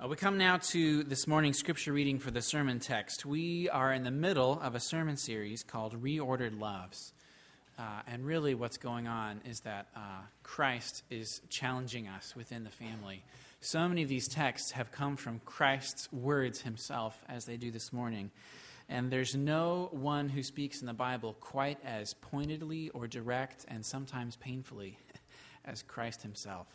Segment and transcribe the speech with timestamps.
[0.00, 3.26] Uh, we come now to this morning's scripture reading for the sermon text.
[3.26, 7.12] We are in the middle of a sermon series called Reordered Loves.
[7.76, 12.70] Uh, and really, what's going on is that uh, Christ is challenging us within the
[12.70, 13.24] family.
[13.60, 17.92] So many of these texts have come from Christ's words himself, as they do this
[17.92, 18.30] morning.
[18.88, 23.84] And there's no one who speaks in the Bible quite as pointedly or direct and
[23.84, 24.96] sometimes painfully
[25.64, 26.68] as Christ himself.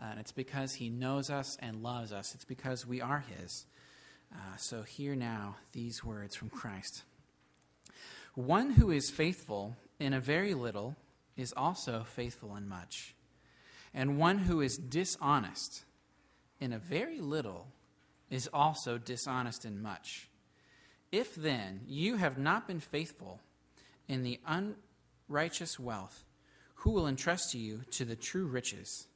[0.00, 2.34] Uh, and it's because he knows us and loves us.
[2.34, 3.66] It's because we are his.
[4.32, 7.02] Uh, so hear now these words from Christ.
[8.34, 10.96] One who is faithful in a very little
[11.36, 13.14] is also faithful in much.
[13.94, 15.84] And one who is dishonest
[16.60, 17.68] in a very little
[18.28, 20.28] is also dishonest in much.
[21.12, 23.40] If then you have not been faithful
[24.08, 26.24] in the unrighteous wealth,
[26.80, 29.06] who will entrust you to the true riches?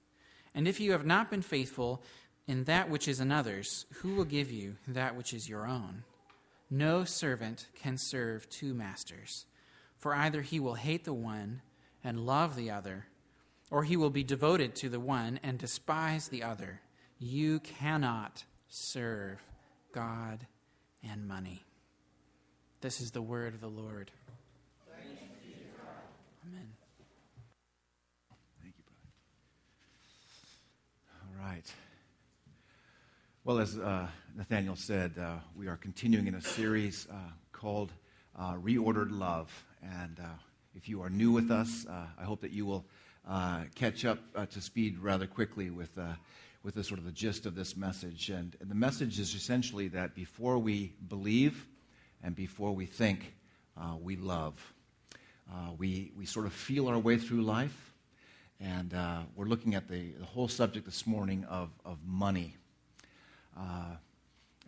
[0.54, 2.02] And if you have not been faithful
[2.46, 6.02] in that which is another's, who will give you that which is your own?
[6.68, 9.46] No servant can serve two masters,
[9.98, 11.62] for either he will hate the one
[12.02, 13.06] and love the other,
[13.70, 16.80] or he will be devoted to the one and despise the other.
[17.18, 19.40] You cannot serve
[19.92, 20.46] God
[21.08, 21.64] and money.
[22.80, 24.10] This is the word of the Lord.
[31.46, 31.72] Right.
[33.44, 37.14] Well, as uh, Nathaniel said, uh, we are continuing in a series uh,
[37.52, 37.92] called
[38.38, 39.50] uh, Reordered Love.
[39.82, 40.26] And uh,
[40.74, 42.84] if you are new with us, uh, I hope that you will
[43.74, 44.18] catch up
[44.50, 45.98] to speed rather quickly with,
[46.62, 48.28] with the sort of the gist of this message.
[48.28, 51.66] And, and the message is essentially that before we believe
[52.22, 53.32] and before we think,
[54.02, 54.74] we love.
[55.78, 57.89] we, we sort of feel our way through life.
[58.62, 62.56] And uh, we're looking at the, the, whole subject this morning of, of money.
[63.56, 63.96] Uh,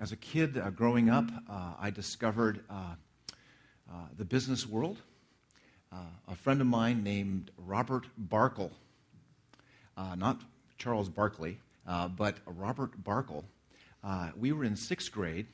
[0.00, 2.94] as a kid uh, growing up, uh, I discovered uh,
[3.90, 4.96] uh, the business world.
[6.26, 8.70] a friend of mine named Robert Barkle,
[10.16, 10.40] not
[10.78, 11.58] Charles Barkley,
[12.16, 13.44] but Robert Barkle,
[14.34, 15.46] we were in sixth grade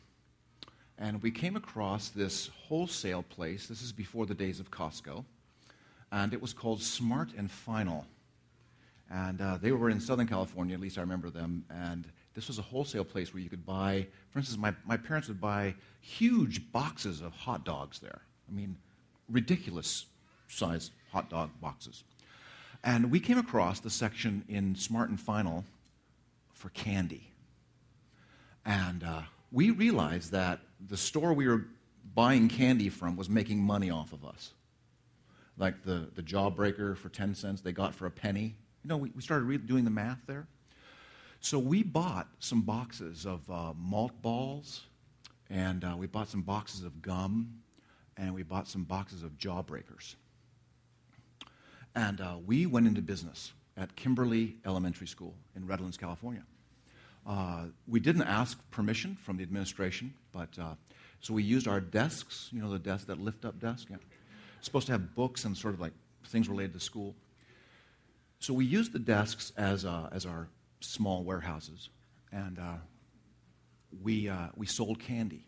[0.96, 3.66] and we came across this wholesale place.
[3.66, 5.24] This is before the days of Costco.
[6.10, 8.06] And it was called Smart and Final.
[9.10, 11.64] And uh, they were in Southern California, at least I remember them.
[11.70, 15.28] And this was a wholesale place where you could buy, for instance, my, my parents
[15.28, 18.20] would buy huge boxes of hot dogs there.
[18.48, 18.76] I mean,
[19.30, 20.06] ridiculous
[20.48, 22.04] size hot dog boxes.
[22.84, 25.64] And we came across the section in Smart and Final
[26.52, 27.32] for candy.
[28.64, 31.64] And uh, we realized that the store we were
[32.14, 34.52] buying candy from was making money off of us.
[35.56, 38.54] Like the, the Jawbreaker for 10 cents, they got for a penny
[38.88, 40.46] you know, we, we started re- doing the math there.
[41.40, 44.80] So we bought some boxes of uh, malt balls,
[45.50, 47.60] and uh, we bought some boxes of gum,
[48.16, 50.14] and we bought some boxes of jawbreakers.
[51.94, 56.42] And uh, we went into business at Kimberly Elementary School in Redlands, California.
[57.26, 60.74] Uh, we didn't ask permission from the administration, but uh,
[61.20, 63.88] so we used our desks, you know, the desks that lift up desk.
[63.90, 63.96] Yeah.
[64.62, 65.92] Supposed to have books and sort of like
[66.28, 67.14] things related to school.
[68.40, 70.48] So we used the desks as, uh, as our
[70.80, 71.90] small warehouses,
[72.30, 72.76] and uh,
[74.02, 75.44] we, uh, we sold candy.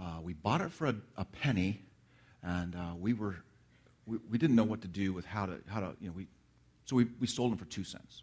[0.00, 1.82] Uh, we bought it for a, a penny,
[2.42, 3.36] and uh, we, were,
[4.06, 6.26] we, we didn't know what to do with how to, how to you know, we,
[6.86, 8.22] so we, we sold them for two cents.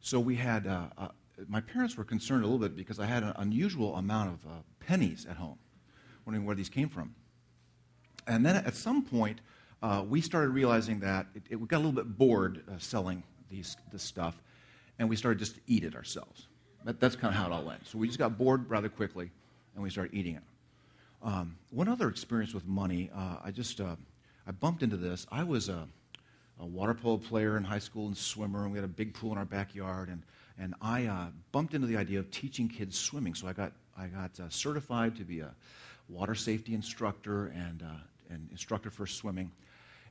[0.00, 1.08] So we had, uh,
[1.48, 5.26] my parents were concerned a little bit because I had an unusual amount of pennies
[5.28, 5.58] at home,
[6.24, 7.14] wondering where these came from.
[8.26, 9.40] And then at some point,
[9.82, 13.22] uh, we started realizing that it, it, we got a little bit bored uh, selling
[13.50, 14.40] these, this stuff,
[14.98, 16.46] and we started just to eat it ourselves.
[16.84, 17.86] That, that's kind of how it all went.
[17.86, 19.30] So we just got bored rather quickly,
[19.74, 20.42] and we started eating it.
[21.22, 23.96] Um, one other experience with money, uh, I just uh,
[24.46, 25.26] I bumped into this.
[25.30, 25.86] I was a,
[26.58, 29.32] a, water polo player in high school and swimmer, and we had a big pool
[29.32, 30.22] in our backyard, and
[30.58, 33.34] and I uh, bumped into the idea of teaching kids swimming.
[33.34, 35.54] So I got I got uh, certified to be a
[36.08, 37.84] water safety instructor and
[38.30, 39.50] and instructor for swimming.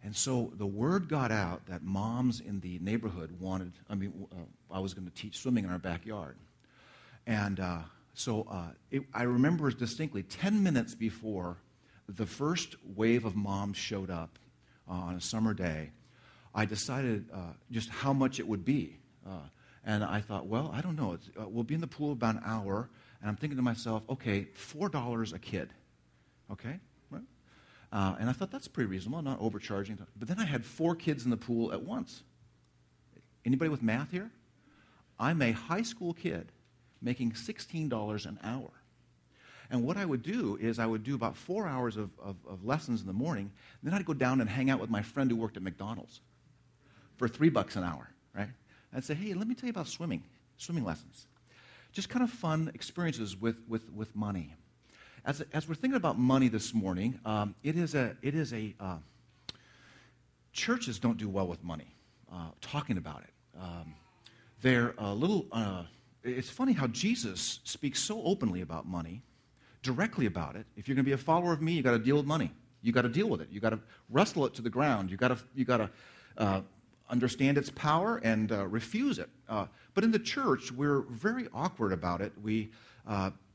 [0.03, 4.35] And so the word got out that moms in the neighborhood wanted, I mean, uh,
[4.73, 6.37] I was going to teach swimming in our backyard.
[7.27, 7.79] And uh,
[8.15, 11.57] so uh, it, I remember distinctly 10 minutes before
[12.09, 14.39] the first wave of moms showed up
[14.89, 15.91] uh, on a summer day,
[16.53, 18.97] I decided uh, just how much it would be.
[19.25, 19.47] Uh,
[19.85, 21.17] and I thought, well, I don't know.
[21.37, 22.89] we'll be in the pool about an hour.
[23.21, 25.73] And I'm thinking to myself, okay, $4 a kid.
[26.51, 26.79] Okay?
[27.91, 29.97] Uh, and I thought that's pretty reasonable, not overcharging.
[30.17, 32.23] But then I had four kids in the pool at once.
[33.45, 34.31] Anybody with math here?
[35.19, 36.51] I'm a high school kid
[37.01, 38.69] making $16 an hour.
[39.69, 42.65] And what I would do is I would do about four hours of, of, of
[42.65, 43.51] lessons in the morning,
[43.81, 46.19] then I'd go down and hang out with my friend who worked at McDonald's
[47.17, 48.49] for three bucks an hour, right?
[48.93, 50.23] I'd say, hey, let me tell you about swimming,
[50.57, 51.25] swimming lessons.
[51.93, 54.55] Just kind of fun experiences with, with, with money.
[55.23, 58.73] As, as we're thinking about money this morning, um, it is a, it is a
[58.79, 58.97] uh,
[60.51, 61.95] churches don't do well with money,
[62.33, 63.59] uh, talking about it.
[63.61, 63.93] Um,
[64.63, 65.83] they're a little, uh,
[66.23, 69.21] it's funny how Jesus speaks so openly about money,
[69.83, 70.65] directly about it.
[70.75, 72.51] If you're going to be a follower of me, you've got to deal with money.
[72.81, 73.49] You've got to deal with it.
[73.51, 73.79] You've got to
[74.09, 75.11] wrestle it to the ground.
[75.11, 75.89] You've got to, you got to
[76.39, 76.61] uh,
[77.11, 79.29] understand its power and uh, refuse it.
[79.47, 82.33] Uh, but in the church, we're very awkward about it.
[82.41, 82.71] We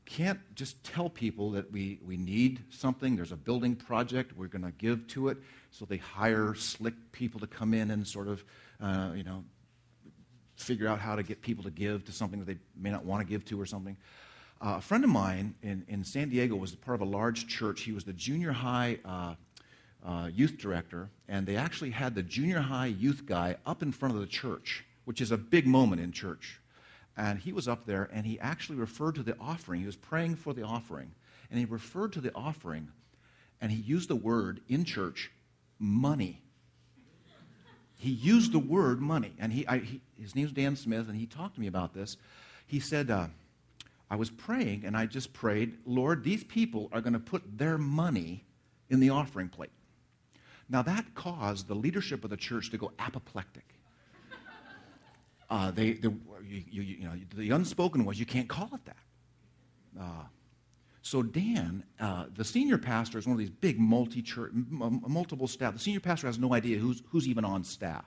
[0.07, 3.15] can't just tell people that we, we need something.
[3.15, 4.35] There's a building project.
[4.35, 5.37] We're going to give to it.
[5.71, 8.43] So they hire slick people to come in and sort of,
[8.81, 9.43] uh, you know,
[10.55, 13.21] figure out how to get people to give to something that they may not want
[13.21, 13.97] to give to or something.
[14.59, 17.81] Uh, a friend of mine in, in San Diego was part of a large church.
[17.81, 19.35] He was the junior high uh,
[20.05, 24.15] uh, youth director, and they actually had the junior high youth guy up in front
[24.15, 26.59] of the church, which is a big moment in church.
[27.17, 29.79] And he was up there, and he actually referred to the offering.
[29.79, 31.11] He was praying for the offering,
[31.49, 32.89] and he referred to the offering,
[33.59, 35.31] and he used the word in church,
[35.79, 36.41] money.
[37.97, 41.25] He used the word money, and he, I, he his name's Dan Smith, and he
[41.25, 42.17] talked to me about this.
[42.67, 43.27] He said, uh,
[44.11, 47.79] I was praying, and I just prayed, Lord, these people are going to put their
[47.79, 48.45] money
[48.89, 49.71] in the offering plate.
[50.69, 53.76] Now, that caused the leadership of the church to go apoplectic.
[55.49, 56.09] Uh, they, they
[56.43, 58.97] you, you, you, know, the unspoken was, you can't call it that.
[59.99, 60.23] Uh,
[61.01, 65.73] so Dan, uh, the senior pastor, is one of these big multi-church, m- multiple staff.
[65.73, 68.05] The senior pastor has no idea who's, who's even on staff.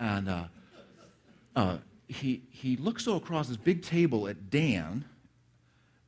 [0.00, 0.44] And uh,
[1.54, 5.04] uh, he, he looks so across this big table at Dan,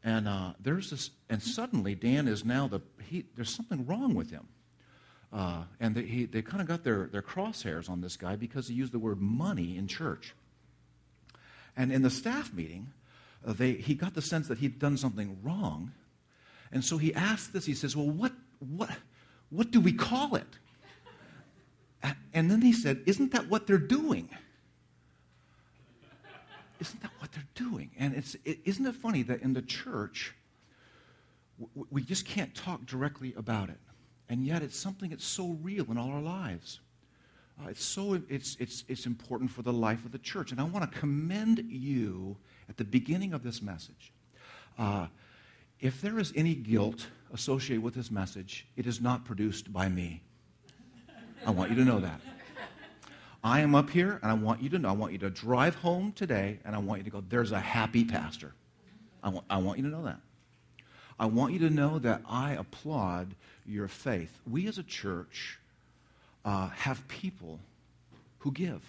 [0.02, 4.30] and uh, there's this, and suddenly Dan is now the, he, there's something wrong with
[4.30, 4.48] him.
[5.32, 8.68] Uh, and they, he, they kind of got their, their crosshairs on this guy because
[8.68, 10.34] he used the word money in church.
[11.76, 12.88] And in the staff meeting,
[13.46, 15.92] uh, they, he got the sense that he'd done something wrong.
[16.72, 17.66] And so he asked this.
[17.66, 18.90] He says, Well, what, what,
[19.50, 20.46] what do we call it?
[22.32, 24.28] And then he said, Isn't that what they're doing?
[26.80, 27.90] Isn't that what they're doing?
[27.98, 30.34] And it's, it, isn't it funny that in the church,
[31.90, 33.78] we just can't talk directly about it.
[34.28, 36.80] And yet it's something that's so real in all our lives.
[37.60, 40.52] Uh, it's so it's, it's, it's important for the life of the church.
[40.52, 42.36] And I want to commend you
[42.68, 44.12] at the beginning of this message.
[44.78, 45.06] Uh,
[45.80, 50.22] if there is any guilt associated with this message, it is not produced by me.
[51.46, 52.20] I want you to know that.
[53.42, 55.76] I am up here, and I want you to know, I want you to drive
[55.76, 58.52] home today, and I want you to go, there's a happy pastor.
[59.22, 60.20] I want, I want you to know that.
[61.20, 63.34] I want you to know that I applaud
[63.66, 64.30] your faith.
[64.48, 65.58] We as a church
[66.44, 67.58] uh, have people
[68.38, 68.82] who give.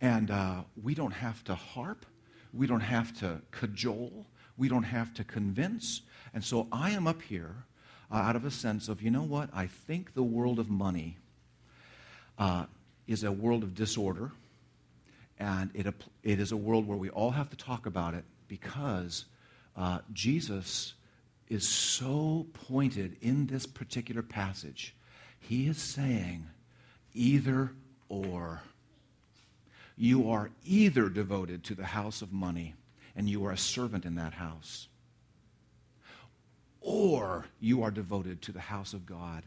[0.00, 2.06] And uh, we don't have to harp,
[2.52, 4.26] we don't have to cajole,
[4.56, 6.02] we don't have to convince.
[6.32, 7.54] And so I am up here
[8.10, 9.50] uh, out of a sense of, you know what?
[9.52, 11.16] I think the world of money
[12.38, 12.66] uh,
[13.06, 14.32] is a world of disorder,
[15.38, 15.86] and it,
[16.22, 19.24] it is a world where we all have to talk about it because
[19.76, 20.94] uh, Jesus
[21.48, 24.94] is so pointed in this particular passage.
[25.38, 26.46] He is saying,
[27.14, 27.72] either
[28.08, 28.62] or.
[29.96, 32.74] You are either devoted to the house of money
[33.14, 34.88] and you are a servant in that house,
[36.82, 39.42] or you are devoted to the house of God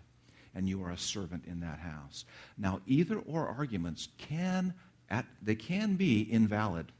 [0.55, 2.25] and you are a servant in that house.
[2.57, 4.73] Now, either or arguments can,
[5.09, 6.91] at, they can be invalid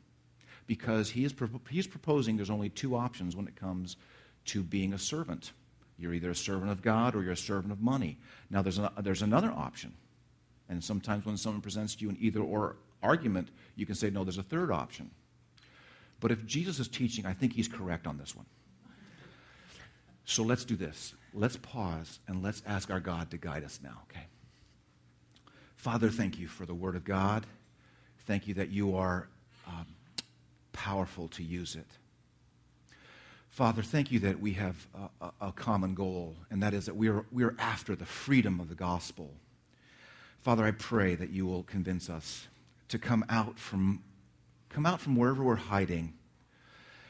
[0.70, 1.34] because he is,
[1.68, 3.98] he is proposing there's only two options when it comes
[4.46, 5.52] to being a servant.
[5.98, 8.20] You're either a servant of God or you're a servant of money.
[8.52, 9.92] Now, there's, there's another option.
[10.70, 14.24] And sometimes when someone presents to you an either or argument, you can say, no,
[14.24, 15.10] there's a third option.
[16.20, 18.46] But if Jesus is teaching, I think he's correct on this one.
[20.26, 21.16] So let's do this.
[21.34, 24.28] Let's pause and let's ask our God to guide us now, okay?
[25.78, 27.48] Father, thank you for the Word of God.
[28.28, 29.30] Thank you that you are
[29.66, 29.88] um,
[30.80, 31.98] powerful to use it.
[33.50, 34.88] Father, thank you that we have
[35.20, 38.62] a, a, common goal, and that is that we are, we are after the freedom
[38.62, 39.34] of the gospel.
[40.40, 42.48] Father, I pray that you will convince us
[42.88, 44.02] to come out from,
[44.70, 46.14] come out from wherever we're hiding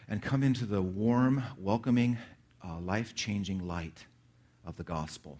[0.07, 2.17] and come into the warm, welcoming,
[2.67, 4.07] uh, life changing light
[4.65, 5.37] of the gospel.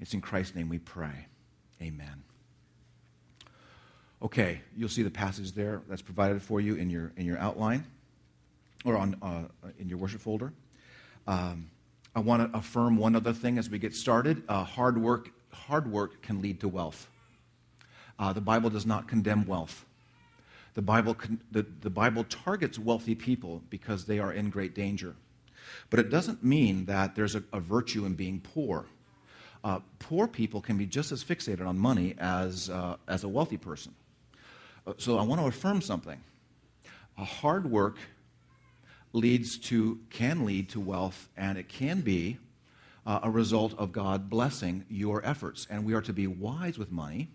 [0.00, 1.28] It's in Christ's name we pray.
[1.80, 2.24] Amen.
[4.22, 7.84] Okay, you'll see the passage there that's provided for you in your, in your outline
[8.84, 9.42] or on, uh,
[9.78, 10.52] in your worship folder.
[11.26, 11.70] Um,
[12.14, 14.42] I want to affirm one other thing as we get started.
[14.48, 17.08] Uh, hard, work, hard work can lead to wealth.
[18.18, 19.84] Uh, the Bible does not condemn wealth.
[20.72, 25.14] The Bible, con- the, the Bible targets wealthy people because they are in great danger.
[25.90, 28.86] But it doesn't mean that there's a, a virtue in being poor.
[29.62, 33.58] Uh, poor people can be just as fixated on money as, uh, as a wealthy
[33.58, 33.94] person.
[34.98, 36.20] So I want to affirm something.
[37.18, 37.98] A hard work
[39.12, 42.38] leads to, can lead to wealth, and it can be
[43.04, 45.66] uh, a result of God blessing your efforts.
[45.70, 47.28] And we are to be wise with money.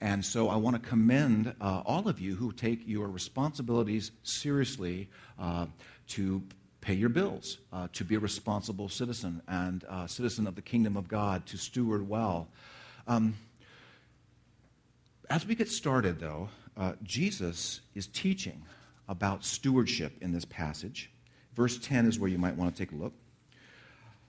[0.00, 5.08] And so I want to commend uh, all of you who take your responsibilities seriously
[5.38, 5.66] uh,
[6.08, 6.42] to
[6.80, 10.96] pay your bills, uh, to be a responsible citizen and uh, citizen of the kingdom
[10.96, 12.48] of God, to steward well.
[13.06, 13.34] Um,
[15.28, 18.62] as we get started, though, uh, Jesus is teaching
[19.08, 21.10] about stewardship in this passage.
[21.54, 23.12] Verse 10 is where you might want to take a look.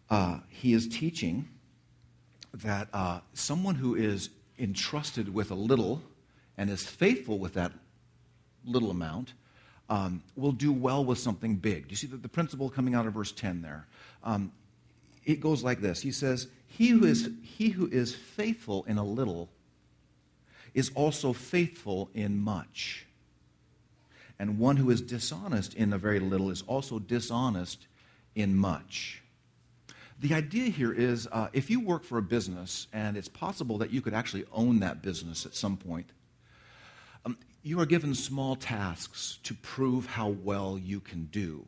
[0.10, 1.48] Uh, he is teaching
[2.54, 4.30] that uh, someone who is
[4.60, 6.02] entrusted with a little
[6.58, 7.72] and is faithful with that
[8.66, 9.34] little amount
[9.90, 11.88] um, will do well with something big.
[11.88, 13.88] Do you see the, the principle coming out of verse 10 there?
[14.24, 14.52] Um,
[15.26, 19.04] it goes like this He says, he who, is, he who is faithful in a
[19.04, 19.50] little
[20.74, 23.06] is also faithful in much.
[24.40, 27.88] And one who is dishonest in a very little is also dishonest
[28.36, 29.22] in much.
[30.20, 33.92] The idea here is uh, if you work for a business, and it's possible that
[33.92, 36.10] you could actually own that business at some point,
[37.26, 41.66] um, you are given small tasks to prove how well you can do.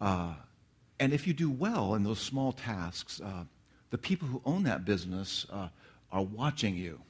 [0.00, 0.34] Uh,
[0.98, 3.44] and if you do well in those small tasks, uh,
[3.90, 5.68] the people who own that business uh,
[6.12, 7.00] are watching you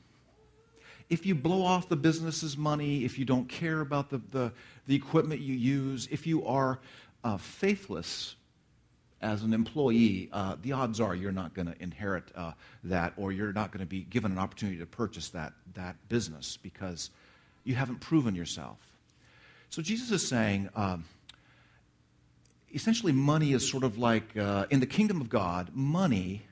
[1.09, 4.53] if you blow off the business's money, if you don't care about the, the,
[4.87, 6.81] the equipment you use, if you are
[7.23, 8.35] uh, faithless
[9.23, 12.53] as an employee, uh, the odds are you're not going to inherit uh,
[12.85, 16.59] that or you're not going to be given an opportunity to purchase that, that business
[16.61, 17.11] because
[17.65, 18.79] you haven't proven yourself.
[19.71, 21.05] So Jesus is saying, um,
[22.75, 26.43] essentially, money is sort of like uh, in the kingdom of God, money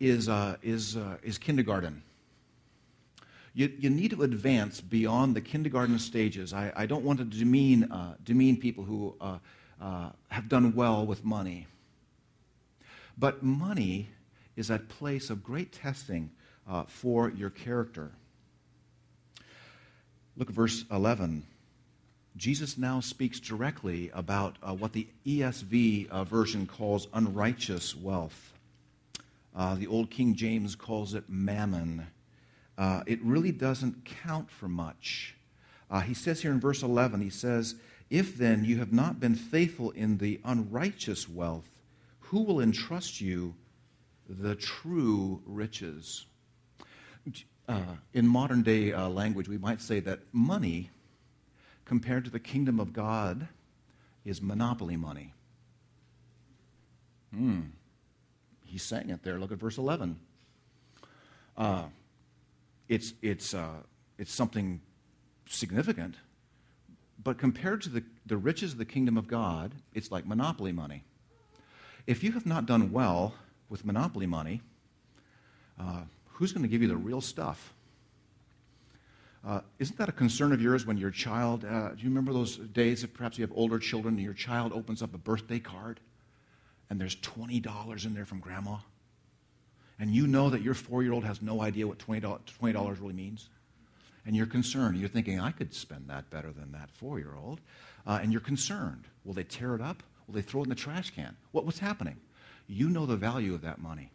[0.00, 2.02] is, uh, is, uh, is kindergarten
[3.56, 6.52] you, you need to advance beyond the kindergarten stages.
[6.52, 9.38] I, I don't want to demean, uh, demean people who uh,
[9.80, 11.66] uh, have done well with money.
[13.16, 14.10] But money
[14.56, 16.32] is a place of great testing
[16.68, 18.10] uh, for your character.
[20.36, 21.42] Look at verse 11.
[22.36, 28.52] Jesus now speaks directly about what the ESV version calls unrighteous wealth.
[29.56, 32.06] The Old King James calls it mammon
[32.78, 35.34] uh, it really doesn't count for much.
[35.90, 37.76] Uh, he says here in verse 11, he says,
[38.10, 41.68] If then you have not been faithful in the unrighteous wealth,
[42.20, 43.54] who will entrust you
[44.28, 46.26] the true riches?
[47.68, 47.80] Uh,
[48.12, 50.90] in modern day uh, language, we might say that money,
[51.84, 53.48] compared to the kingdom of God,
[54.24, 55.32] is monopoly money.
[57.32, 57.60] Hmm.
[58.76, 59.38] He's saying it there.
[59.38, 60.18] Look at verse 11.
[61.56, 61.84] Uh,
[62.90, 63.76] it's, it's, uh,
[64.18, 64.82] it's something
[65.48, 66.16] significant.
[67.24, 71.04] But compared to the, the riches of the kingdom of God, it's like monopoly money.
[72.06, 73.32] If you have not done well
[73.70, 74.60] with monopoly money,
[75.80, 76.02] uh,
[76.32, 77.72] who's going to give you the real stuff?
[79.42, 82.58] Uh, isn't that a concern of yours when your child, uh, do you remember those
[82.58, 85.98] days if perhaps you have older children and your child opens up a birthday card
[86.88, 88.78] and there's $20 in there from grandma?
[89.98, 93.14] and you know that your four year old has no idea what $20, $20 really
[93.14, 93.48] means,
[94.24, 97.60] and you're concerned, you're thinking, I could spend that better than that four year old,
[98.06, 99.04] uh, and you're concerned.
[99.24, 100.02] Will they tear it up?
[100.26, 101.36] Will they throw it in the trash can?
[101.52, 102.16] What, what's happening?
[102.66, 104.10] You know the value of that money,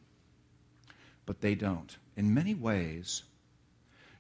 [1.26, 1.96] but they don't.
[2.18, 3.24] In many ways,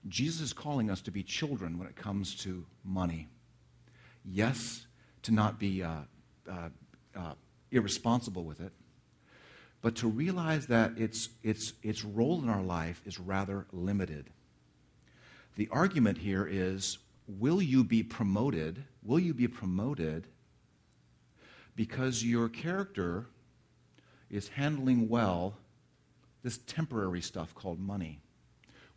[0.08, 3.28] Jesus is calling us to be children when it comes to money.
[4.24, 4.88] Yes,
[5.24, 5.98] to not be uh,
[6.50, 6.70] uh,
[7.16, 7.34] uh
[7.72, 8.72] irresponsible with it,
[9.82, 14.30] but to realize that its, its, its role in our life is rather limited.
[15.56, 16.98] The argument here is
[17.28, 18.84] will you be promoted?
[19.04, 20.28] Will you be promoted
[21.76, 23.26] because your character
[24.30, 25.56] is handling well
[26.44, 28.20] this temporary stuff called money?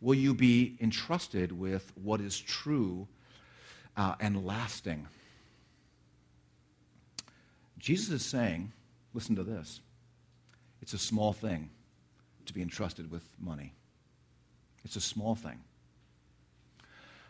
[0.01, 3.07] Will you be entrusted with what is true
[3.97, 5.07] uh, and lasting?
[7.85, 8.71] Jesus is saying,
[9.13, 9.79] listen to this
[10.81, 11.69] it's a small thing
[12.47, 13.73] to be entrusted with money.
[14.83, 15.59] It's a small thing.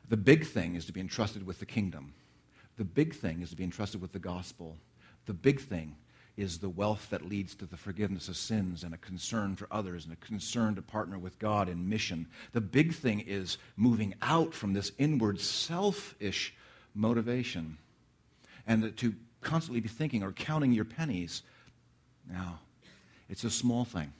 [0.08, 2.14] The big thing is to be entrusted with the kingdom.
[2.78, 4.78] The big thing is to be entrusted with the gospel.
[5.26, 5.98] The big thing
[6.38, 10.06] is the wealth that leads to the forgiveness of sins and a concern for others
[10.06, 12.28] and a concern to partner with God in mission.
[12.54, 16.54] The big thing is moving out from this inward selfish
[16.94, 17.78] motivation
[18.66, 21.44] and to constantly be thinking or counting your pennies.
[22.30, 22.60] Now,
[23.30, 24.12] it's a small thing.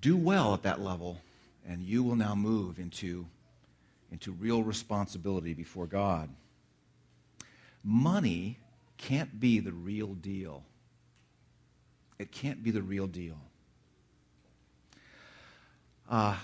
[0.00, 1.20] Do well at that level,
[1.66, 3.26] and you will now move into,
[4.12, 6.28] into real responsibility before God.
[7.82, 8.58] Money
[8.98, 10.62] can't be the real deal.
[12.18, 13.38] It can't be the real deal.
[16.08, 16.36] Uh,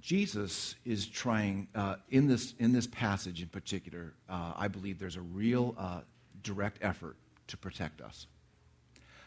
[0.00, 5.16] Jesus is trying, uh, in, this, in this passage in particular, uh, I believe there's
[5.16, 6.00] a real uh,
[6.42, 7.16] direct effort
[7.48, 8.26] to protect us.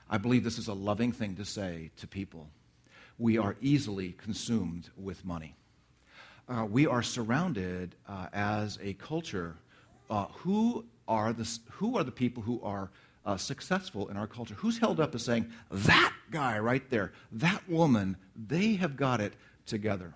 [0.10, 2.48] I believe this is a loving thing to say to people.
[3.20, 5.56] We are easily consumed with money.
[6.50, 9.56] Uh, we are surrounded uh, as a culture
[10.10, 12.89] uh, who are the, who are the people who are
[13.38, 14.53] successful in our culture?
[14.56, 19.34] Who's held up as saying, that guy right there, that woman, they have got it
[19.65, 20.13] together?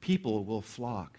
[0.00, 1.18] People will flock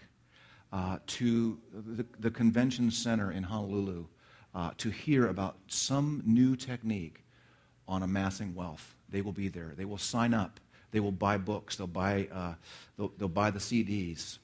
[0.72, 4.06] uh, to the, the, convention center in Honolulu
[4.54, 7.24] uh, to hear about some new technique
[7.86, 8.94] on amassing wealth.
[9.10, 9.74] They will be there.
[9.76, 10.58] They will sign up.
[10.90, 11.76] They will buy books.
[11.76, 12.54] They'll buy, uh,
[12.96, 14.38] they'll, they'll buy the CDs.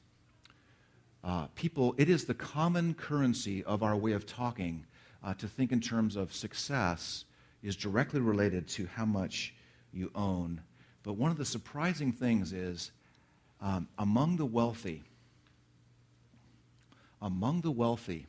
[1.25, 4.85] Uh, people, it is the common currency of our way of talking
[5.25, 7.25] uh, to think in terms of success
[7.63, 9.55] is directly related to how much
[9.93, 10.61] you own.
[11.03, 12.93] But one of the surprising things is
[13.61, 15.03] um, among the wealthy,
[17.21, 18.27] among the wealthy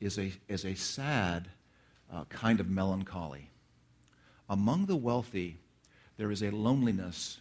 [0.00, 1.48] is a, is a sad
[2.12, 3.50] uh, kind of melancholy.
[4.48, 5.58] Among the wealthy,
[6.16, 7.40] there is a loneliness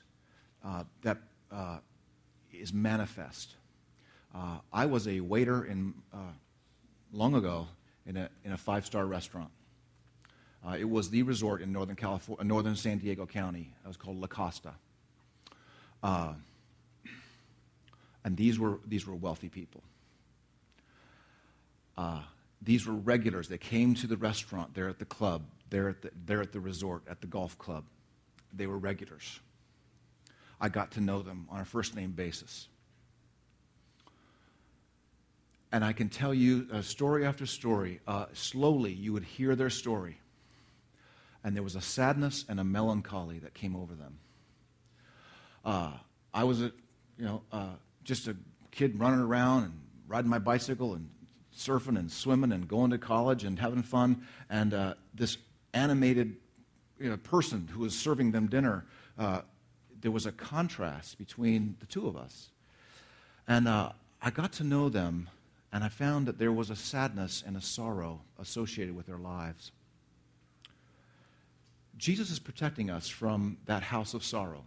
[0.63, 1.17] uh, that
[1.51, 1.79] uh,
[2.53, 3.55] is manifest.
[4.35, 6.33] Uh, I was a waiter in, uh,
[7.11, 7.67] long ago
[8.05, 9.49] in a, in a five star restaurant.
[10.65, 13.73] Uh, it was the resort in northern, California, northern San Diego County.
[13.83, 14.73] It was called La Costa.
[18.23, 19.81] And these were, these were wealthy people.
[21.97, 22.21] Uh,
[22.61, 23.47] these were regulars.
[23.47, 26.59] They came to the restaurant, they're at the club, they're at the, they're at the
[26.59, 27.85] resort, at the golf club.
[28.53, 29.39] They were regulars.
[30.59, 32.67] I got to know them on a first name basis.
[35.71, 37.99] And I can tell you uh, story after story.
[38.07, 40.19] Uh, slowly, you would hear their story.
[41.43, 44.19] And there was a sadness and a melancholy that came over them.
[45.63, 45.91] Uh,
[46.33, 46.71] I was, a,
[47.17, 47.75] you know, uh,
[48.09, 48.35] just a
[48.71, 49.73] kid running around and
[50.07, 51.07] riding my bicycle and
[51.55, 54.25] surfing and swimming and going to college and having fun.
[54.49, 55.37] And uh, this
[55.75, 56.35] animated
[56.99, 58.87] you know, person who was serving them dinner,
[59.19, 59.41] uh,
[60.01, 62.49] there was a contrast between the two of us.
[63.47, 65.29] And I got to know them
[65.71, 69.71] and I found that there was a sadness and a sorrow associated with their lives.
[71.95, 74.63] Jesus is protecting us from that house of sorrow.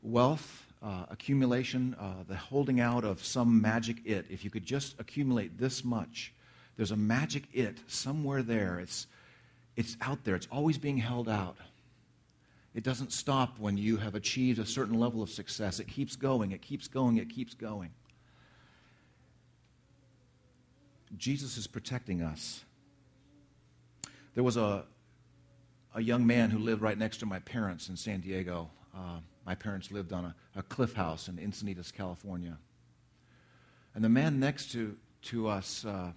[0.00, 4.26] Wealth, uh, accumulation, uh, the holding out of some magic it.
[4.28, 6.32] If you could just accumulate this much,
[6.76, 8.80] there's a magic it somewhere there.
[8.80, 9.06] It's,
[9.76, 11.56] it's out there, it's always being held out.
[12.74, 15.78] It doesn't stop when you have achieved a certain level of success.
[15.78, 17.90] It keeps going, it keeps going, it keeps going.
[21.18, 22.64] Jesus is protecting us.
[24.34, 24.84] There was a,
[25.94, 28.70] a young man who lived right next to my parents in San Diego.
[28.96, 32.58] Uh, my parents lived on a, a cliff house in Encinitas, California.
[33.94, 36.12] And the man next to, to us, uh,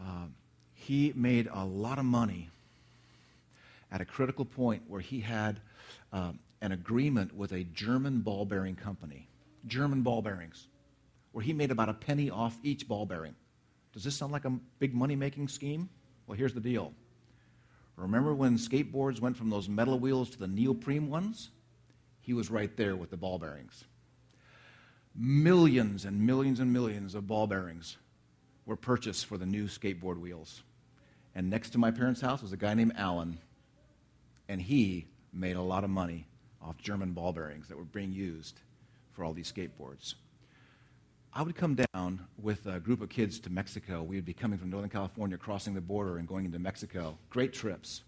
[0.00, 0.26] uh,
[0.74, 2.48] he made a lot of money
[3.90, 5.60] at a critical point where he had
[6.12, 9.28] uh, an agreement with a German ball bearing company,
[9.66, 10.66] German ball bearings,
[11.32, 13.34] where he made about a penny off each ball bearing.
[13.92, 15.88] Does this sound like a big money making scheme?
[16.26, 16.92] Well, here's the deal.
[17.96, 21.50] Remember when skateboards went from those metal wheels to the neoprene ones?
[22.28, 23.86] He was right there with the ball bearings.
[25.14, 27.96] Millions and millions and millions of ball bearings
[28.66, 30.62] were purchased for the new skateboard wheels.
[31.34, 33.38] And next to my parents' house was a guy named Alan,
[34.46, 36.26] and he made a lot of money
[36.60, 38.60] off German ball bearings that were being used
[39.12, 40.12] for all these skateboards.
[41.32, 44.02] I would come down with a group of kids to Mexico.
[44.02, 47.16] We would be coming from Northern California, crossing the border, and going into Mexico.
[47.30, 48.02] Great trips.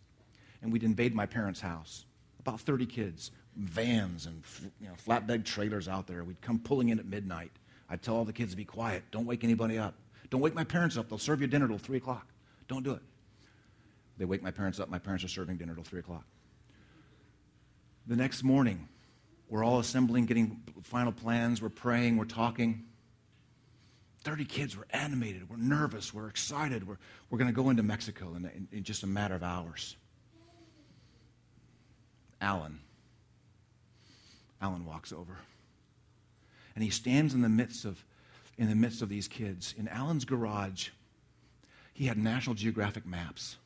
[0.61, 2.05] And we'd invade my parents' house.
[2.39, 4.43] About 30 kids, vans and
[4.81, 6.25] you know, flatbed trailers out there.
[6.25, 7.51] We'd come pulling in at midnight.
[7.89, 9.03] I'd tell all the kids to be quiet.
[9.11, 9.95] Don't wake anybody up.
[10.31, 11.09] Don't wake my parents up.
[11.09, 12.27] They'll serve you dinner till 3 o'clock.
[12.69, 13.03] Don't do it.
[14.17, 14.89] They wake my parents up.
[14.89, 16.25] My parents are serving dinner till 3 o'clock.
[18.07, 18.89] The next morning,
[19.49, 22.85] we're all assembling, getting final plans, we're praying, we're talking.
[24.23, 26.99] 30 kids, we're animated, we're nervous, we're excited, we're,
[27.31, 29.97] we're going to go into Mexico in, in, in just a matter of hours.
[32.41, 32.81] Alan.
[34.61, 35.37] Alan walks over.
[36.75, 38.03] And he stands in the midst of
[38.59, 39.75] in the midst of these kids.
[39.79, 40.91] In Alan's garage,
[41.95, 43.57] he had National Geographic maps.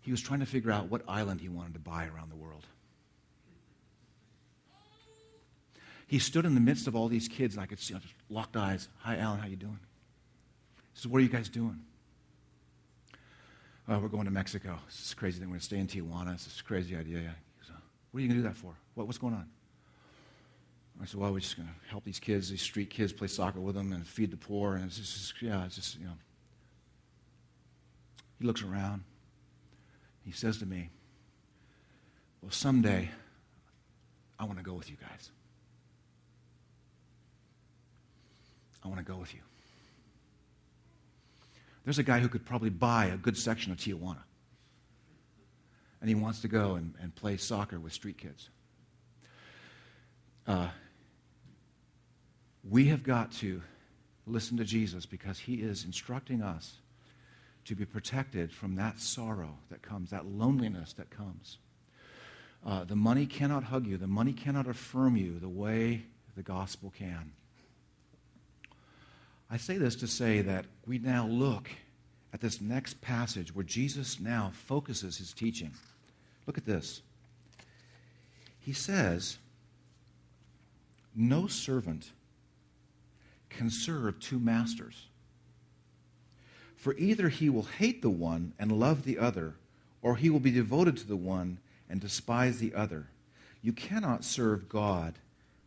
[0.00, 2.64] He was trying to figure out what island he wanted to buy around the world.
[6.06, 8.56] He stood in the midst of all these kids, and I could see just locked
[8.56, 8.88] eyes.
[8.98, 9.80] Hi, Alan, how you doing?
[10.94, 11.80] He says, What are you guys doing?
[13.88, 14.78] Oh, we're going to Mexico.
[14.86, 15.40] This is crazy.
[15.40, 16.32] We're going to stay in Tijuana.
[16.32, 17.34] This is a crazy idea.
[17.64, 17.76] Said,
[18.10, 18.74] what are you going to do that for?
[18.94, 19.48] What, what's going on?
[21.00, 23.60] I said, well, we're just going to help these kids, these street kids, play soccer
[23.60, 24.74] with them and feed the poor.
[24.74, 26.12] And it's just, yeah, it's just, you know.
[28.38, 29.02] He looks around.
[30.24, 30.90] He says to me,
[32.42, 33.10] well, someday
[34.38, 35.30] I want to go with you guys.
[38.84, 39.40] I want to go with you.
[41.84, 44.22] There's a guy who could probably buy a good section of Tijuana.
[46.00, 48.50] And he wants to go and, and play soccer with street kids.
[50.46, 50.68] Uh,
[52.68, 53.62] we have got to
[54.26, 56.76] listen to Jesus because he is instructing us
[57.64, 61.58] to be protected from that sorrow that comes, that loneliness that comes.
[62.64, 66.02] Uh, the money cannot hug you, the money cannot affirm you the way
[66.36, 67.32] the gospel can.
[69.50, 71.70] I say this to say that we now look
[72.32, 75.70] at this next passage where Jesus now focuses his teaching.
[76.46, 77.02] Look at this.
[78.58, 79.38] He says,
[81.14, 82.10] No servant
[83.56, 85.06] can serve two masters.
[86.76, 89.54] For either he will hate the one and love the other,
[90.02, 93.08] or he will be devoted to the one and despise the other.
[93.62, 95.14] You cannot serve God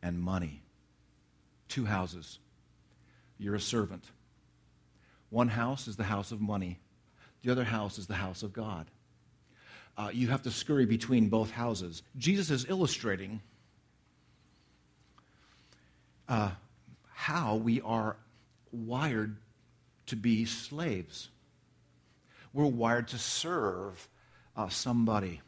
[0.02, 0.62] and money.
[1.68, 2.40] Two houses.
[3.38, 4.06] You're a servant.
[5.30, 6.80] One house is the house of money,
[7.44, 8.88] the other house is the house of God.
[9.98, 12.04] Uh, you have to scurry between both houses.
[12.18, 13.42] Jesus is illustrating
[16.30, 16.52] uh,
[17.20, 18.16] how we are
[18.72, 19.36] wired
[20.06, 21.28] to be slaves.
[22.54, 24.08] We're wired to serve
[24.56, 25.42] uh, somebody,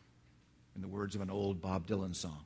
[0.76, 2.44] in the words of an old Bob Dylan song.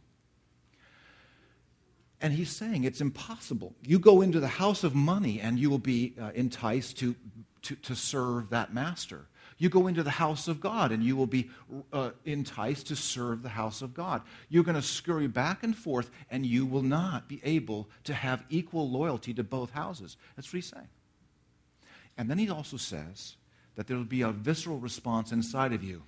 [2.21, 3.73] And he's saying it's impossible.
[3.81, 7.15] You go into the house of money and you will be uh, enticed to,
[7.63, 9.25] to, to serve that master.
[9.57, 11.49] You go into the house of God and you will be
[11.93, 14.21] uh, enticed to serve the house of God.
[14.49, 18.43] You're going to scurry back and forth and you will not be able to have
[18.49, 20.17] equal loyalty to both houses.
[20.35, 20.89] That's what he's saying.
[22.17, 23.37] And then he also says
[23.75, 26.03] that there will be a visceral response inside of you.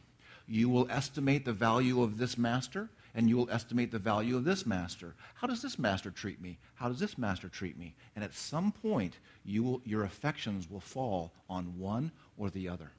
[0.45, 4.43] You will estimate the value of this master and you will estimate the value of
[4.43, 5.15] this master.
[5.35, 6.59] How does this master treat me?
[6.75, 7.95] How does this master treat me?
[8.15, 12.91] And at some point, you will, your affections will fall on one or the other.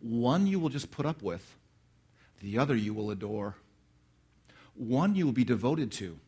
[0.00, 1.56] One you will just put up with,
[2.40, 3.56] the other you will adore.
[4.74, 6.18] One you will be devoted to,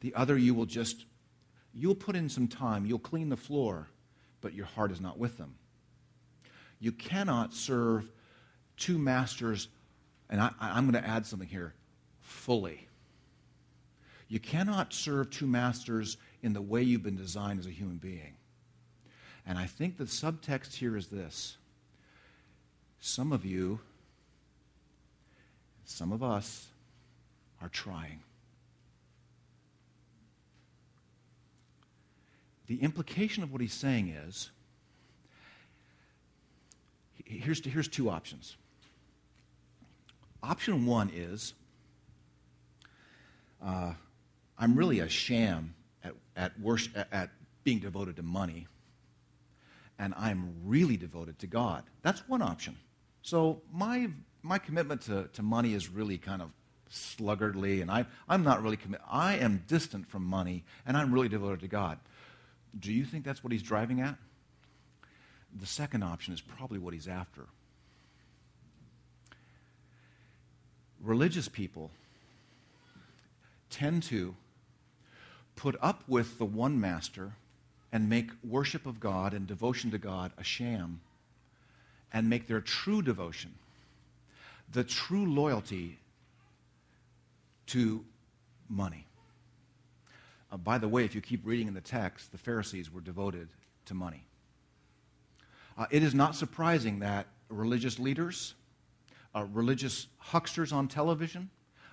[0.00, 1.06] the other you will just,
[1.72, 3.88] you'll put in some time, you'll clean the floor,
[4.40, 5.54] but your heart is not with them.
[6.80, 8.08] You cannot serve
[8.76, 9.68] two masters,
[10.30, 11.74] and I, am going to add something here
[12.20, 12.86] fully.
[14.28, 18.36] You cannot serve two masters in the way you've been designed as a human being.
[19.46, 21.57] And I think the subtext here is this
[23.00, 23.80] some of you,
[25.84, 26.66] some of us,
[27.60, 28.20] are trying.
[32.66, 34.50] The implication of what he's saying is
[37.24, 38.56] here's, here's two options.
[40.42, 41.54] Option one is
[43.62, 43.92] uh,
[44.58, 47.30] I'm really a sham at, at, worship, at
[47.64, 48.66] being devoted to money,
[49.98, 51.84] and I'm really devoted to God.
[52.02, 52.76] That's one option.
[53.22, 54.08] So my,
[54.42, 56.50] my commitment to, to money is really kind of
[56.90, 59.04] sluggardly, and I, I'm not really committed.
[59.10, 61.98] I am distant from money, and I'm really devoted to God.
[62.78, 64.16] Do you think that's what he's driving at?
[65.58, 67.46] The second option is probably what he's after.
[71.02, 71.90] Religious people
[73.70, 74.34] tend to
[75.56, 77.32] put up with the one master
[77.92, 81.00] and make worship of God and devotion to God a sham
[82.12, 83.54] and make their true devotion,
[84.72, 85.98] the true loyalty
[87.66, 88.04] to
[88.68, 89.06] money.
[90.50, 93.48] Uh, by the way, if you keep reading in the text, the Pharisees were devoted
[93.84, 94.24] to money.
[95.76, 98.54] Uh, it is not surprising that religious leaders,
[99.34, 101.50] uh, religious hucksters on television,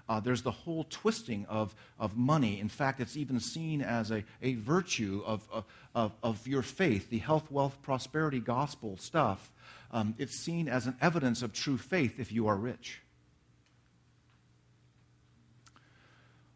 [0.08, 2.60] Uh, there's the whole twisting of, of money.
[2.60, 7.18] In fact, it's even seen as a, a virtue of, of, of your faith, the
[7.18, 9.52] health, wealth, prosperity gospel stuff.
[9.96, 13.00] Um, it's seen as an evidence of true faith if you are rich.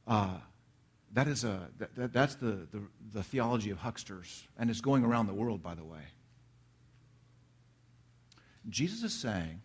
[0.05, 0.39] Uh,
[1.13, 2.81] that is a, that, that's the, the,
[3.13, 6.01] the theology of hucksters, and it's going around the world, by the way.
[8.67, 9.61] Jesus is saying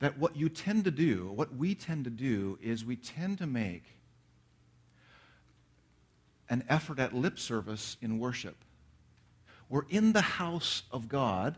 [0.00, 3.46] that what you tend to do, what we tend to do, is we tend to
[3.46, 3.84] make
[6.50, 8.56] an effort at lip service in worship.
[9.70, 11.56] We're in the house of God,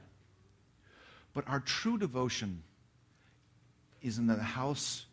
[1.37, 2.63] but our true devotion
[4.01, 5.05] is in the house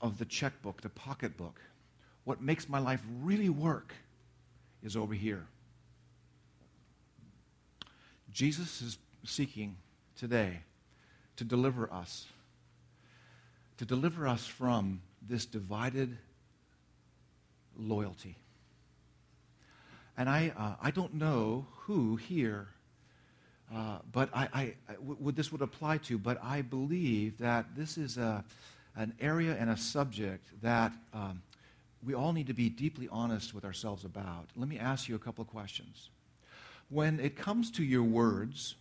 [0.00, 1.60] of the checkbook, the pocketbook.
[2.24, 3.92] What makes my life really work
[4.82, 5.44] is over here.
[8.32, 9.76] Jesus is seeking
[10.16, 10.60] today
[11.36, 12.24] to deliver us,
[13.76, 16.16] to deliver us from this divided
[17.76, 18.38] loyalty.
[20.16, 22.68] And I, uh, I don't know who here,
[23.74, 28.18] uh, but I, I, would this would apply to, but I believe that this is
[28.18, 28.44] a,
[28.96, 31.40] an area and a subject that um,
[32.04, 34.46] we all need to be deeply honest with ourselves about.
[34.56, 36.10] Let me ask you a couple of questions.
[36.88, 38.74] When it comes to your words,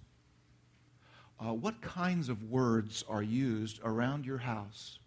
[1.40, 4.98] uh, what kinds of words are used around your house?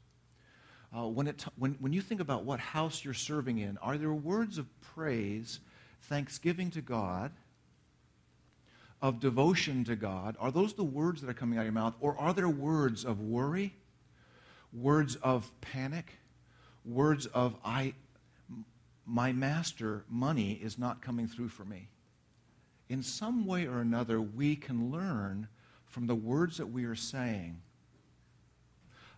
[0.96, 4.12] Uh, when, it when, when you think about what house you're serving in, are there
[4.12, 5.58] words of praise,
[6.02, 7.32] thanksgiving to God,
[9.02, 10.36] of devotion to God?
[10.38, 11.94] Are those the words that are coming out of your mouth?
[12.00, 13.74] Or are there words of worry,
[14.72, 16.18] words of panic,
[16.84, 17.94] words of, I,
[19.04, 21.88] my master, money is not coming through for me?
[22.88, 25.48] In some way or another, we can learn
[25.86, 27.60] from the words that we are saying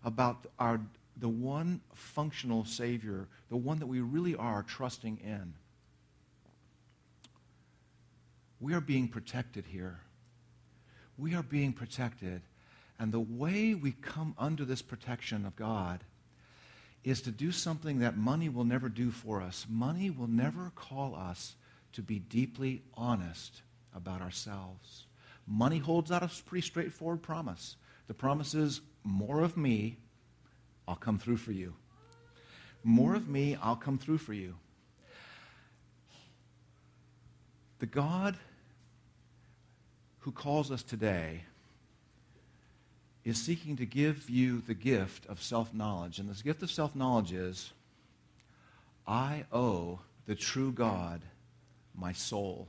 [0.02, 0.80] about our,
[1.18, 5.54] the one functional Savior, the one that we really are trusting in.
[8.60, 10.00] We are being protected here.
[11.18, 12.42] We are being protected.
[12.98, 16.04] And the way we come under this protection of God
[17.02, 19.66] is to do something that money will never do for us.
[19.68, 21.54] Money will never call us
[21.92, 23.62] to be deeply honest
[23.94, 25.06] about ourselves.
[25.46, 27.76] Money holds out a pretty straightforward promise.
[28.06, 29.98] The promise is more of me,
[30.88, 31.74] I'll come through for you.
[32.82, 34.56] More of me, I'll come through for you.
[37.84, 38.38] The God
[40.20, 41.42] who calls us today
[43.26, 46.18] is seeking to give you the gift of self knowledge.
[46.18, 47.74] And this gift of self knowledge is
[49.06, 51.20] I owe the true God
[51.94, 52.68] my soul.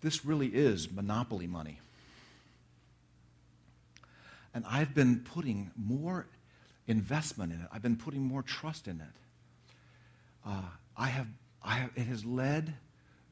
[0.00, 1.78] This really is monopoly money.
[4.54, 6.24] And I've been putting more
[6.86, 7.66] investment in it.
[7.70, 10.46] I've been putting more trust in it.
[10.46, 10.62] Uh,
[10.96, 11.26] I have,
[11.64, 12.74] it has led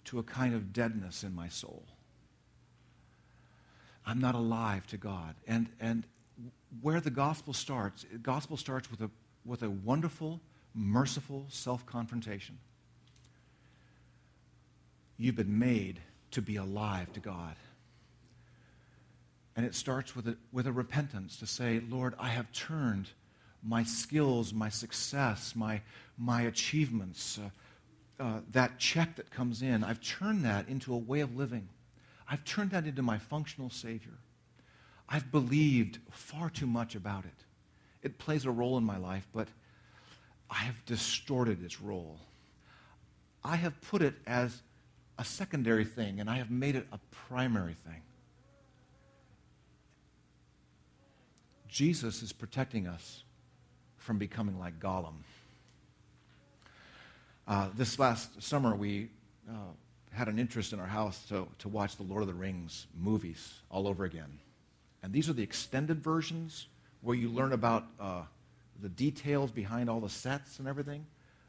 [0.07, 1.85] to a kind of deadness in my soul.
[4.07, 5.35] I'm not alive to God.
[5.47, 6.05] And, and
[6.81, 9.11] where the gospel starts, the gospel starts with a,
[9.45, 10.41] with a wonderful,
[10.75, 12.59] merciful self confrontation.
[15.19, 17.57] You've been made to be alive to God.
[19.57, 23.11] And it starts with a, with a repentance to say, Lord, I have turned
[23.63, 25.81] my skills, my success, my,
[26.17, 27.51] my achievements, uh,
[28.21, 31.69] uh, that check that comes in, I've turned that into a way of living.
[32.29, 34.19] I've turned that into my functional Savior.
[35.09, 37.45] I've believed far too much about it.
[38.03, 39.49] It plays a role in my life, but
[40.51, 42.19] I have distorted its role.
[43.43, 44.63] I have put it as
[45.19, 48.03] a secondary thing, and I have made it a primary thing.
[51.69, 53.23] Jesus is protecting us
[53.97, 55.23] from becoming like Gollum.
[57.49, 59.09] Uh, this last summer, we
[59.49, 59.55] uh,
[60.13, 63.55] had an interest in our house to, to watch the Lord of the Rings movies
[63.71, 64.39] all over again.
[65.03, 66.67] And these are the extended versions
[67.01, 68.23] where you learn about uh,
[68.83, 71.07] the details behind all the sets and everything.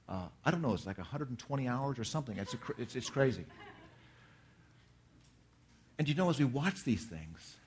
[0.08, 2.38] Uh, I don't know, it's like 120 hours or something.
[2.38, 3.44] It's, a, it's, it's crazy.
[5.98, 7.58] And you know, as we watch these things,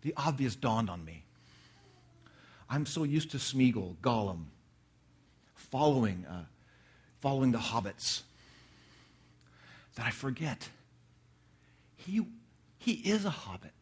[0.00, 1.22] the obvious dawned on me.
[2.70, 4.44] I'm so used to Smeagol, Gollum,
[5.54, 6.44] following, uh,
[7.20, 8.22] following the hobbits,
[9.94, 10.68] that I forget
[11.96, 12.26] he,
[12.78, 13.72] he is a hobbit.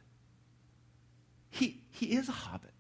[1.50, 2.72] He, he is a hobbit.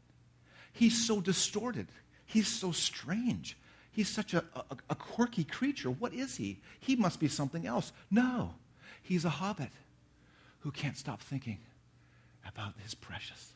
[0.72, 1.88] He's so distorted.
[2.26, 3.56] He's so strange.
[3.92, 5.90] He's such a, a, a quirky creature.
[5.90, 6.60] What is he?
[6.80, 7.92] He must be something else.
[8.10, 8.54] No,
[9.02, 9.70] he's a hobbit
[10.60, 11.58] who can't stop thinking
[12.46, 13.54] about his precious.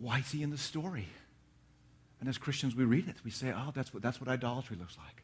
[0.00, 1.06] why is he in the story?
[2.20, 3.16] And as Christians, we read it.
[3.24, 5.22] We say, oh, that's what, that's what idolatry looks like.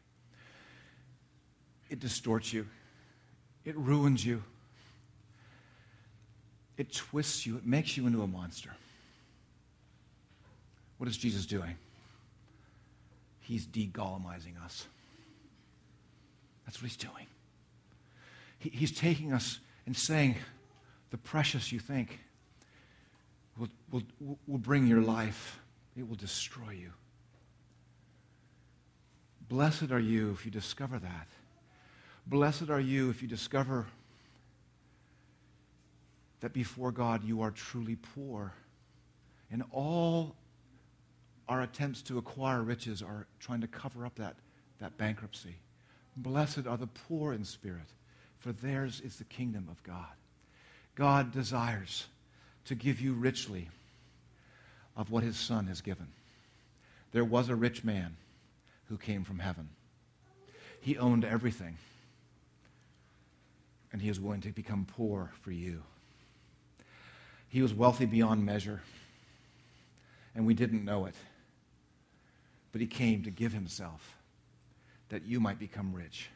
[1.89, 2.67] It distorts you,
[3.63, 4.43] it ruins you,
[6.75, 8.71] it twists you, it makes you into a monster.
[10.97, 11.75] What is Jesus doing?
[13.39, 14.85] He's degolemizing us.
[16.65, 17.27] That's what he's doing.
[18.59, 20.35] He, he's taking us and saying,
[21.11, 22.19] the precious you think
[23.57, 24.03] will, will,
[24.47, 25.59] will bring your life,
[25.97, 26.91] it will destroy you.
[29.49, 31.27] Blessed are you if you discover that.
[32.27, 33.85] Blessed are you if you discover
[36.41, 38.53] that before God you are truly poor.
[39.49, 40.35] And all
[41.47, 44.35] our attempts to acquire riches are trying to cover up that,
[44.79, 45.55] that bankruptcy.
[46.17, 47.87] Blessed are the poor in spirit,
[48.39, 50.05] for theirs is the kingdom of God.
[50.95, 52.07] God desires
[52.65, 53.69] to give you richly
[54.97, 56.07] of what his son has given.
[57.11, 58.17] There was a rich man
[58.89, 59.69] who came from heaven.
[60.81, 61.77] He owned everything,
[63.93, 65.83] and he is willing to become poor for you.
[67.49, 68.81] He was wealthy beyond measure,
[70.35, 71.15] and we didn't know it.
[72.71, 74.17] But he came to give himself
[75.09, 76.29] that you might become rich,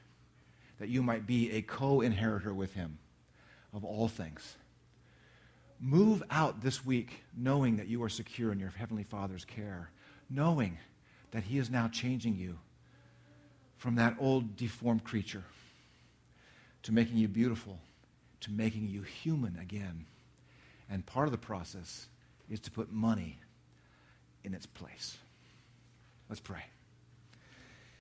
[0.80, 3.00] that you might be a co inheritor with him
[3.74, 4.56] of all things.
[5.84, 9.90] Move out this week knowing that you are secure in your Heavenly Father's care,
[10.30, 10.78] knowing
[11.32, 12.60] that He is now changing you
[13.78, 15.44] from that old deformed creature
[16.84, 17.80] to making you beautiful,
[18.42, 20.06] to making you human again.
[20.88, 22.06] And part of the process
[22.48, 23.40] is to put money
[24.44, 25.18] in its place.
[26.30, 26.64] Let's pray.